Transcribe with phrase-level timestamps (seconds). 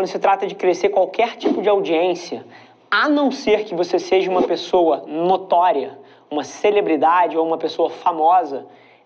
[0.00, 2.42] quando se trata de crescer qualquer tipo de audiência,
[2.90, 5.98] a não ser que você seja uma pessoa notória,
[6.30, 8.64] uma celebridade ou uma pessoa famosa,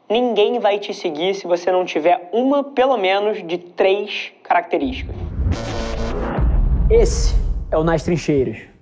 [0.08, 5.16] ninguém vai te seguir se você não tiver uma, pelo menos, de três características.
[6.88, 7.34] Esse
[7.72, 8.73] é o Nas Trincheiras.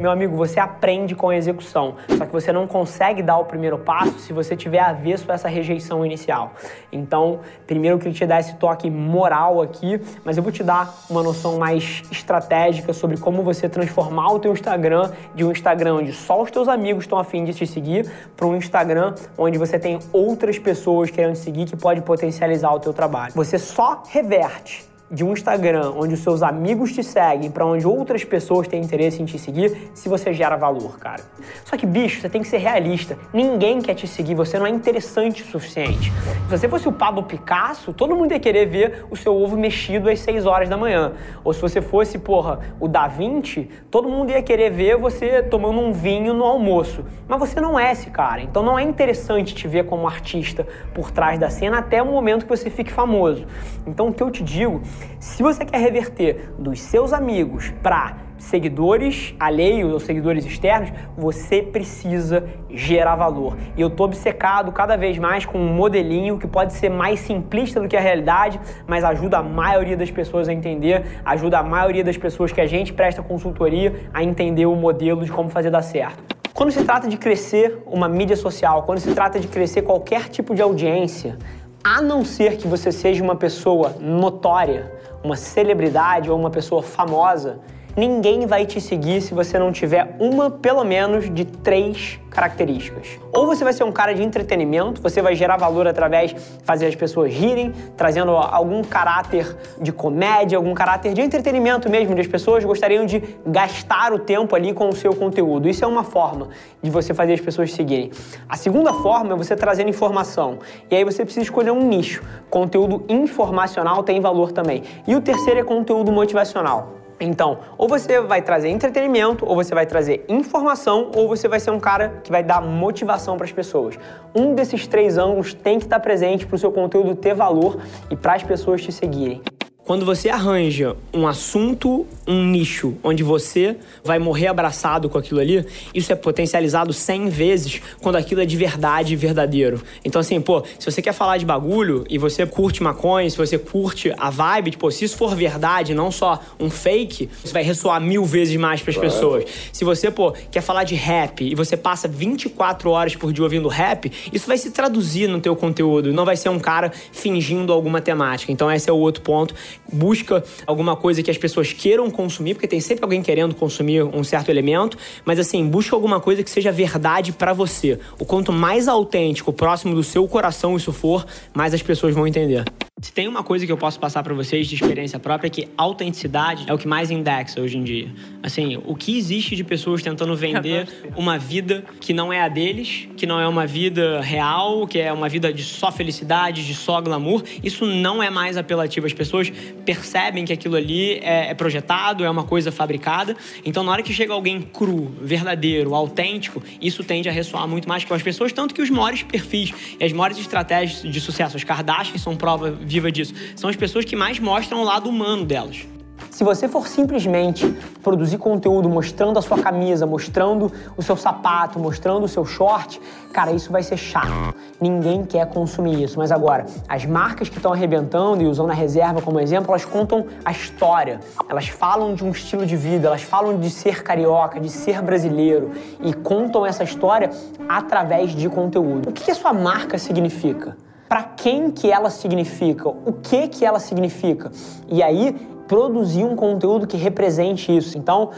[0.00, 3.76] Meu amigo, você aprende com a execução, só que você não consegue dar o primeiro
[3.76, 6.54] passo se você tiver avesso a essa rejeição inicial.
[6.90, 10.90] Então, primeiro eu queria te dar esse toque moral aqui, mas eu vou te dar
[11.10, 16.14] uma noção mais estratégica sobre como você transformar o teu Instagram de um Instagram onde
[16.14, 19.98] só os teus amigos estão afim de te seguir para um Instagram onde você tem
[20.14, 23.34] outras pessoas querendo te seguir que pode potencializar o teu trabalho.
[23.34, 28.22] Você só reverte de um Instagram onde os seus amigos te seguem, para onde outras
[28.22, 31.22] pessoas têm interesse em te seguir, se você gera valor, cara.
[31.64, 33.18] Só que, bicho, você tem que ser realista.
[33.32, 36.12] Ninguém quer te seguir, você não é interessante o suficiente.
[36.48, 40.08] Se você fosse o Pablo Picasso, todo mundo ia querer ver o seu ovo mexido
[40.08, 41.12] às 6 horas da manhã.
[41.42, 45.80] Ou se você fosse, porra, o Da Vinci, todo mundo ia querer ver você tomando
[45.80, 47.04] um vinho no almoço.
[47.26, 51.10] Mas você não é esse cara, então não é interessante te ver como artista por
[51.10, 53.44] trás da cena até o momento que você fique famoso.
[53.86, 54.80] Então o que eu te digo
[55.18, 62.44] se você quer reverter dos seus amigos para seguidores alheios ou seguidores externos, você precisa
[62.70, 63.56] gerar valor.
[63.76, 67.80] E eu tô obcecado cada vez mais com um modelinho que pode ser mais simplista
[67.80, 72.02] do que a realidade, mas ajuda a maioria das pessoas a entender, ajuda a maioria
[72.02, 75.82] das pessoas que a gente presta consultoria a entender o modelo de como fazer dar
[75.82, 76.40] certo.
[76.52, 80.54] Quando se trata de crescer uma mídia social, quando se trata de crescer qualquer tipo
[80.54, 81.38] de audiência,
[81.82, 84.92] a não ser que você seja uma pessoa notória,
[85.24, 87.58] uma celebridade ou uma pessoa famosa,
[88.00, 93.18] ninguém vai te seguir se você não tiver uma, pelo menos, de três características.
[93.30, 96.86] Ou você vai ser um cara de entretenimento, você vai gerar valor através de fazer
[96.86, 102.26] as pessoas rirem, trazendo algum caráter de comédia, algum caráter de entretenimento mesmo, onde as
[102.26, 105.68] pessoas gostariam de gastar o tempo ali com o seu conteúdo.
[105.68, 106.48] Isso é uma forma
[106.82, 108.10] de você fazer as pessoas seguirem.
[108.48, 110.60] A segunda forma é você trazendo informação.
[110.90, 112.22] E aí você precisa escolher um nicho.
[112.48, 114.84] Conteúdo informacional tem valor também.
[115.06, 116.99] E o terceiro é conteúdo motivacional.
[117.20, 121.70] Então, ou você vai trazer entretenimento, ou você vai trazer informação, ou você vai ser
[121.70, 123.98] um cara que vai dar motivação para as pessoas.
[124.34, 127.78] Um desses três ângulos tem que estar presente para o seu conteúdo ter valor
[128.10, 129.42] e para as pessoas te seguirem.
[129.90, 135.66] Quando você arranja um assunto, um nicho, onde você vai morrer abraçado com aquilo ali,
[135.92, 139.82] isso é potencializado 100 vezes quando aquilo é de verdade e verdadeiro.
[140.04, 143.58] Então, assim, pô, se você quer falar de bagulho e você curte maconha, se você
[143.58, 148.00] curte a vibe, tipo, se isso for verdade, não só um fake, isso vai ressoar
[148.00, 149.10] mil vezes mais para as claro.
[149.10, 149.44] pessoas.
[149.72, 153.66] Se você, pô, quer falar de rap e você passa 24 horas por dia ouvindo
[153.66, 158.00] rap, isso vai se traduzir no teu conteúdo, não vai ser um cara fingindo alguma
[158.00, 158.52] temática.
[158.52, 159.52] Então, esse é o outro ponto
[159.92, 164.24] busca alguma coisa que as pessoas queiram consumir, porque tem sempre alguém querendo consumir um
[164.24, 167.98] certo elemento, mas assim, busca alguma coisa que seja verdade para você.
[168.18, 172.64] O quanto mais autêntico, próximo do seu coração isso for, mais as pessoas vão entender.
[173.02, 175.68] Se tem uma coisa que eu posso passar para vocês de experiência própria é que
[175.74, 178.08] autenticidade é o que mais indexa hoje em dia.
[178.42, 183.08] Assim, o que existe de pessoas tentando vender uma vida que não é a deles,
[183.16, 187.00] que não é uma vida real, que é uma vida de só felicidade, de só
[187.00, 189.06] glamour, isso não é mais apelativo.
[189.06, 189.50] As pessoas
[189.86, 193.34] percebem que aquilo ali é, é projetado, é uma coisa fabricada.
[193.64, 198.04] Então, na hora que chega alguém cru, verdadeiro, autêntico, isso tende a ressoar muito mais
[198.04, 201.64] com as pessoas, tanto que os maiores perfis e as maiores estratégias de sucesso, as
[201.64, 203.32] Kardashian são prova viva disso.
[203.54, 205.86] São as pessoas que mais mostram o lado humano delas.
[206.30, 207.66] Se você for simplesmente
[208.02, 213.00] produzir conteúdo mostrando a sua camisa, mostrando o seu sapato, mostrando o seu short,
[213.32, 214.54] cara, isso vai ser chato.
[214.80, 216.18] Ninguém quer consumir isso.
[216.18, 220.26] Mas agora, as marcas que estão arrebentando e usando a reserva como exemplo, elas contam
[220.44, 221.20] a história.
[221.48, 225.72] Elas falam de um estilo de vida, elas falam de ser carioca, de ser brasileiro
[226.02, 227.30] e contam essa história
[227.68, 229.10] através de conteúdo.
[229.10, 230.76] O que a sua marca significa?
[231.10, 234.52] Para quem que ela significa, o que que ela significa.
[234.88, 235.32] E aí
[235.66, 237.98] produzir um conteúdo que represente isso.
[237.98, 238.30] Então,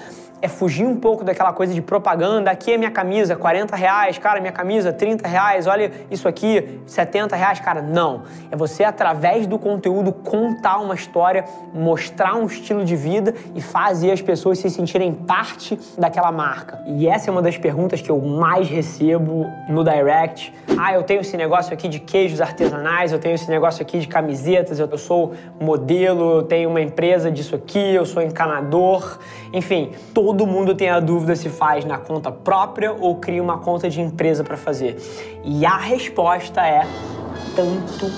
[0.43, 2.51] é fugir um pouco daquela coisa de propaganda.
[2.51, 7.37] Aqui é minha camisa, 40 reais, cara, minha camisa, 30 reais, olha isso aqui, 70
[7.37, 7.81] reais, cara.
[7.81, 8.25] Não.
[8.51, 14.11] É você, através do conteúdo, contar uma história, mostrar um estilo de vida e fazer
[14.11, 16.83] as pessoas se sentirem parte daquela marca.
[16.89, 20.53] E essa é uma das perguntas que eu mais recebo no direct.
[20.77, 24.09] Ah, eu tenho esse negócio aqui de queijos artesanais, eu tenho esse negócio aqui de
[24.09, 29.19] camisetas, eu sou modelo, eu tenho uma empresa disso aqui, eu sou encanador.
[29.53, 33.59] Enfim, todo todo mundo tem a dúvida se faz na conta própria ou cria uma
[33.59, 34.97] conta de empresa para fazer.
[35.45, 36.87] E a resposta é
[37.55, 38.11] tanto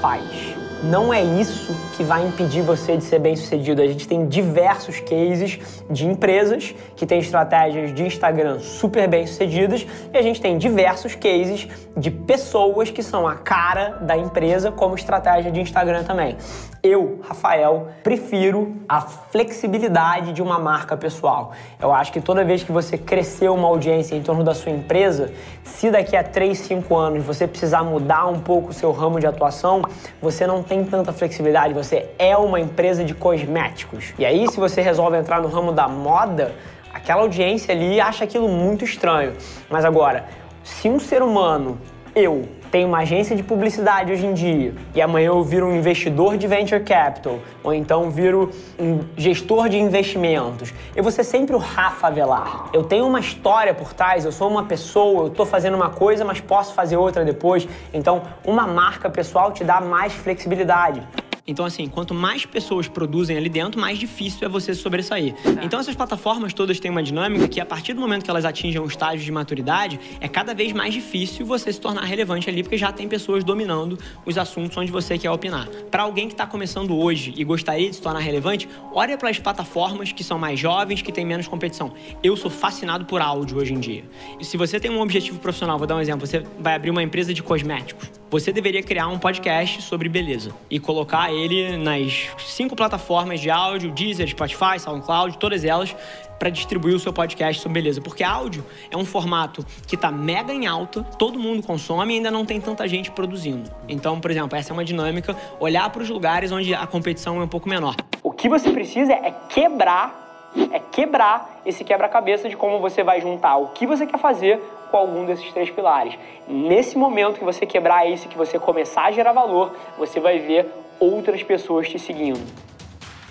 [0.00, 0.56] faz.
[0.82, 3.80] Não é isso que vai impedir você de ser bem sucedido.
[3.80, 9.86] A gente tem diversos cases de empresas que têm estratégias de Instagram super bem sucedidas
[10.12, 14.96] e a gente tem diversos cases de pessoas que são a cara da empresa como
[14.96, 16.36] estratégia de Instagram também.
[16.82, 21.52] Eu, Rafael, prefiro a flexibilidade de uma marca pessoal.
[21.80, 25.32] Eu acho que toda vez que você crescer uma audiência em torno da sua empresa,
[25.62, 29.28] se daqui a 3, 5 anos você precisar mudar um pouco o seu ramo de
[29.28, 29.82] atuação,
[30.20, 34.12] você não tem tanta flexibilidade, você é uma empresa de cosméticos.
[34.18, 36.54] E aí, se você resolve entrar no ramo da moda,
[36.92, 39.34] aquela audiência ali acha aquilo muito estranho.
[39.68, 40.26] Mas agora,
[40.62, 41.78] se um ser humano,
[42.14, 46.38] eu, tenho uma agência de publicidade hoje em dia e amanhã eu viro um investidor
[46.38, 51.58] de venture capital ou então viro um gestor de investimentos, eu vou ser sempre o
[51.58, 52.70] Rafa Velar.
[52.72, 56.24] Eu tenho uma história por trás, eu sou uma pessoa, eu estou fazendo uma coisa,
[56.24, 57.68] mas posso fazer outra depois.
[57.92, 61.02] Então, uma marca pessoal te dá mais flexibilidade.
[61.44, 65.34] Então, assim, quanto mais pessoas produzem ali dentro, mais difícil é você sobressair.
[65.44, 65.64] É.
[65.64, 68.80] Então, essas plataformas todas têm uma dinâmica que, a partir do momento que elas atingem
[68.80, 72.78] um estágio de maturidade, é cada vez mais difícil você se tornar relevante ali, porque
[72.78, 75.66] já tem pessoas dominando os assuntos onde você quer opinar.
[75.90, 79.38] Para alguém que está começando hoje e gostaria de se tornar relevante, olha para as
[79.38, 81.92] plataformas que são mais jovens, que têm menos competição.
[82.22, 84.04] Eu sou fascinado por áudio hoje em dia.
[84.38, 87.02] E se você tem um objetivo profissional, vou dar um exemplo, você vai abrir uma
[87.02, 92.74] empresa de cosméticos você deveria criar um podcast sobre beleza e colocar ele nas cinco
[92.74, 95.94] plataformas de áudio, Deezer, Spotify, SoundCloud, todas elas,
[96.38, 98.00] para distribuir o seu podcast sobre beleza.
[98.00, 102.30] Porque áudio é um formato que está mega em alta, todo mundo consome e ainda
[102.30, 103.70] não tem tanta gente produzindo.
[103.86, 107.44] Então, por exemplo, essa é uma dinâmica, olhar para os lugares onde a competição é
[107.44, 107.94] um pouco menor.
[108.22, 113.58] O que você precisa é quebrar, é quebrar esse quebra-cabeça de como você vai juntar
[113.58, 114.58] o que você quer fazer
[114.92, 116.16] com algum desses três pilares.
[116.46, 120.66] Nesse momento que você quebrar isso, que você começar a gerar valor, você vai ver
[121.00, 122.71] outras pessoas te seguindo.